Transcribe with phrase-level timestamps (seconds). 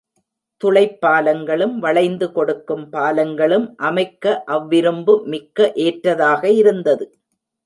[0.61, 7.05] துளைப் பாலங் களும், வளைந்து கொடுக்கும் பாலங்களும் அமைக்க அவ்விரும்பு மிகவும் ஏற்றதாக இருந்தது.